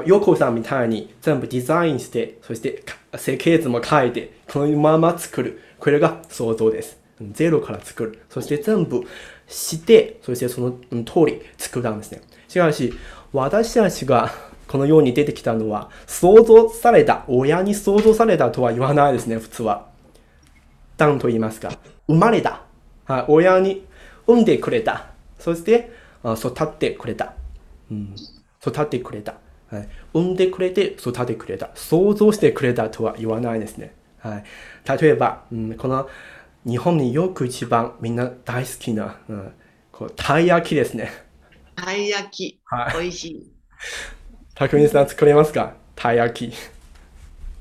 [0.04, 2.82] ヨコさんみたいに全部デザインして、そして
[3.14, 5.62] 設計図も書いて、このまま作る。
[5.78, 6.98] これが想像です。
[7.20, 8.18] ゼロから作る。
[8.28, 9.06] そして全部
[9.49, 10.72] して、そしてその
[11.05, 12.20] 通り作ったんですね。
[12.46, 12.92] しかし、
[13.32, 14.30] 私たちが
[14.68, 19.86] このように出てきたのは、想像された、親に想像されたとは言わないですね、普通は。
[20.99, 21.70] 何と言いますか。
[22.07, 22.62] 生まれた。
[23.07, 23.86] はい、親に
[24.26, 25.07] 産んでくれた。
[25.38, 25.90] そして、
[26.22, 27.32] 育ってくれた。
[27.90, 28.14] うん、
[28.61, 29.36] 育ってくれた。
[29.70, 31.70] はい、産んでくれて育ててくれた。
[31.74, 33.94] 想像してくれたとは言わないですね。
[34.18, 34.44] はい、
[35.01, 36.09] 例えば、うん、この
[36.68, 39.52] 日本によく一番みんな大好きな、うん、
[39.90, 41.10] こうたい焼きですね。
[41.74, 42.60] たい焼き。
[42.66, 43.02] はい。
[43.04, 43.52] 美味しい。
[44.54, 45.72] たくみさん作れますか？
[45.96, 46.56] たい焼き。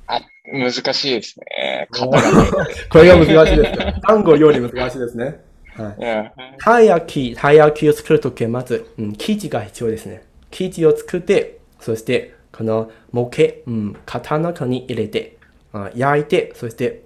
[0.08, 0.20] あ、
[0.52, 1.88] 難しいですね。
[1.90, 4.02] これが難しいです。
[4.02, 5.40] 単語より難しいですね。
[5.76, 6.60] はい。
[6.60, 10.24] たい焼き、たい焼きを作るときはまず、うん、生地が必要ですね。
[10.52, 15.38] 生地を作って、そして、この模型、うん、型の中に入れて、
[15.72, 17.04] あ焼いて、そして、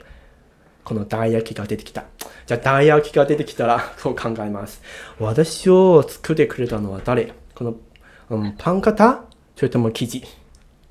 [0.84, 2.06] この大焼きが出てきた。
[2.46, 4.82] じゃあ、大焼きが出てきたら、 そう考えます。
[5.20, 7.34] 私を作ってくれたのは誰？
[7.56, 7.76] この、
[8.30, 9.24] うん、パン型？
[9.56, 10.24] それとも生地？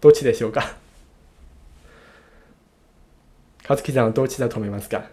[0.00, 0.76] どっちでしょうか？
[3.66, 5.08] かつきさんはどっちだと思いますか？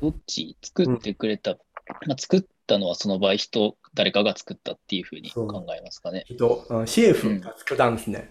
[0.00, 1.58] どっち作ってくれた、うん、
[2.06, 6.24] まあ、作ったのはその場合人、誰かが作ったっていうふうに考えますかね。
[6.26, 8.18] 人、シェフが作ったんですね。
[8.18, 8.26] うん、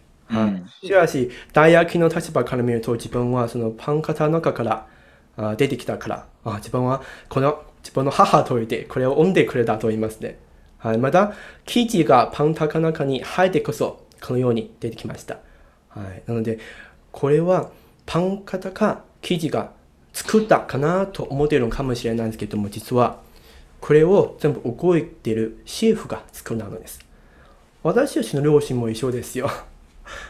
[0.81, 4.87] しかし、大焼きの立場から見ると自分はそのパン型の中から
[5.35, 10.37] あ出てきたからあ自分はこの自分の母といてこれを産んでくれたと言いますね。
[10.83, 11.33] はい、また、
[11.65, 15.37] 生地がパンタカ中に入ってこそ、このように出てきました。
[15.87, 16.59] はい、なので、
[17.13, 17.71] これは
[18.05, 19.71] パン型か生地が
[20.11, 23.21] 作ったかなと思っているのかもしれないんですけども、実は、
[23.79, 26.99] これを全部動いているシェフが作ったのです。
[27.81, 29.49] 私たちの両親も一緒ですよ。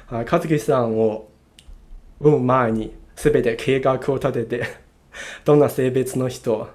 [0.10, 1.30] 和樹さんを
[2.20, 4.68] 産む前に全て計画を立てて、
[5.46, 6.70] どんな性別の人、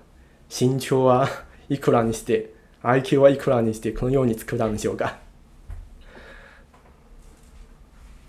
[0.48, 1.28] 身長は
[1.68, 5.18] いくらにして、IQ はいくらにして、このように作ったんでしょうか？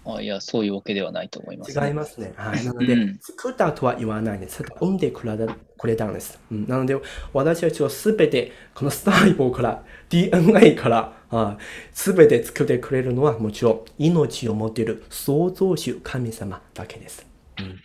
[0.05, 2.33] あいや、そういうわけではないと思います、ね、違いますね。
[2.35, 2.63] はい。
[2.65, 4.63] なので、うん、作ったとは言わないんです。
[4.79, 6.39] 産んでくれたくれたんです。
[6.51, 6.97] うん、なので、
[7.33, 11.57] 私たちはすべて、この細胞から、 DNA から
[11.93, 17.25] すべて作ってくれるのはもちろん、命を持っている創造主神様だけです。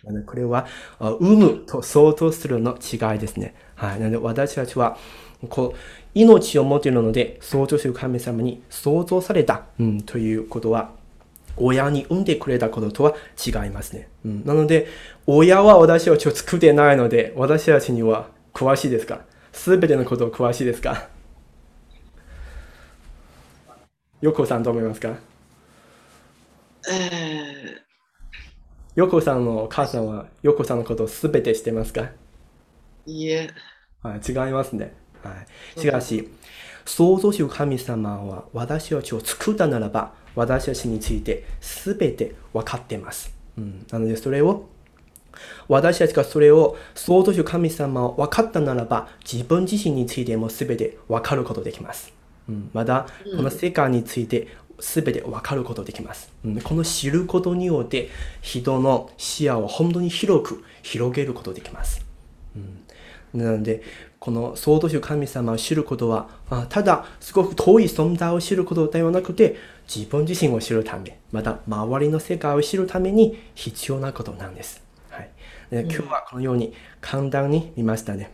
[0.07, 0.67] うん、これは、
[0.99, 3.55] 産むと想像するの違いですね。
[3.75, 3.99] はい。
[3.99, 4.97] なので、私たちは、
[5.49, 5.77] こう、
[6.13, 10.91] 命を持っているので、創造主神様に創造された、うん、ということは、
[11.57, 14.09] 親に産んでくれたこととは違いますね。
[14.25, 14.87] うん、なので、
[15.27, 19.21] 親は私たちを作ってないので、私たちには詳しいですか？
[19.53, 21.07] すべてのことを詳しいですか？
[24.21, 25.15] よこさんどう思いますか？
[26.89, 27.85] えー
[28.95, 32.11] よこさんのお母さんはよこさんのことをすべて知ってますか？
[33.05, 33.49] いいえ。
[34.01, 34.93] はい、違いますね。
[35.21, 35.31] は
[35.75, 35.79] い。
[35.81, 36.29] しかし、
[36.85, 43.33] 創造主神様は私たちを作ったならば、私たちについてすべて分かってます。
[43.57, 44.67] うん、なのでそれを
[45.67, 52.13] 私たちがそれを創造主神様を分かったならば自分自身についてもすべて分かることできます。
[52.47, 54.47] うん、まだこの世界について
[54.79, 56.61] すべて分かることできます、うん。
[56.61, 58.09] この知ることによって
[58.41, 62.05] 人の視野を本当に広く広げることできます。
[63.33, 63.81] うん、なので
[64.19, 66.29] この創造主神様を知ることは、
[66.69, 69.55] ただすごく遠い存在を知ることではなくて、
[69.87, 74.83] 自分自身を知るため、また周りの世界を知るために必要なことなんです。
[75.09, 75.29] はい、
[75.69, 78.31] で今日はこのように簡単に見ましたね。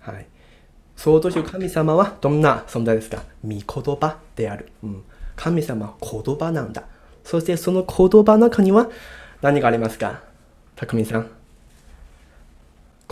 [0.00, 0.26] はい。
[0.96, 3.22] 創造主神様はどんな存在ですか？
[3.44, 3.60] 御言
[3.96, 4.72] 葉である。
[4.82, 5.04] うん、
[5.36, 6.84] 神様は言葉なんだ。
[7.22, 8.88] そしてその言葉の中には
[9.42, 10.22] 何がありますか？
[10.74, 11.30] 匠さん。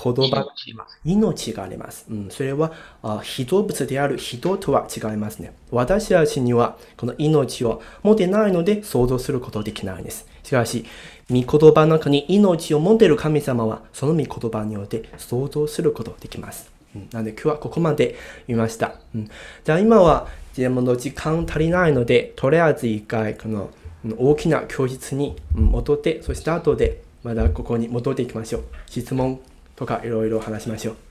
[0.03, 2.07] 言葉には命があります。
[2.11, 2.73] うん、それは
[3.03, 5.55] あ人物である人とは違いますね。
[5.71, 10.27] 私たちにはこの命を持ってないので想像することできないんです。
[10.43, 10.85] しかし、
[11.29, 16.71] 御言葉の中に命を持っている神様はその御言葉によって想像することができます。
[16.95, 18.17] うん、なので今日はここまで
[18.47, 18.97] 見ました。
[19.15, 19.31] うん、
[19.65, 23.71] じゃあ今は自分の時間足りないので、とりあえず一回この
[24.19, 28.65] 大きな教室に戻って、そして後でまだここに戻っていきましょう。
[28.89, 29.41] 質問
[29.77, 31.06] とかいろいろ話しましょう。